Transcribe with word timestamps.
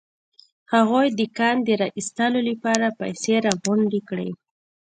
هغوی 0.73 1.07
د 1.19 1.21
کان 1.37 1.55
د 1.63 1.69
را 1.81 1.87
ايستلو 1.97 2.39
لپاره 2.49 2.95
پيسې 2.99 3.33
راغونډې 3.45 4.01
کړې. 4.09 4.29